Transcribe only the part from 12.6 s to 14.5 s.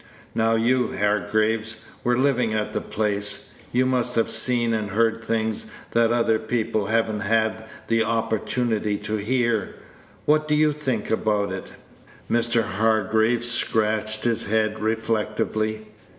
Hargraves scratched his